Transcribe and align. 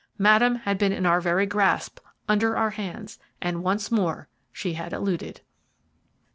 Madame 0.17 0.55
had 0.55 0.79
been 0.79 0.91
in 0.91 1.05
our 1.05 1.21
very 1.21 1.45
grasp, 1.45 1.99
under 2.27 2.57
our 2.57 2.71
hands, 2.71 3.19
and 3.39 3.61
once 3.61 3.91
more 3.91 4.27
she 4.51 4.73
had 4.73 4.93
eluded. 4.93 5.41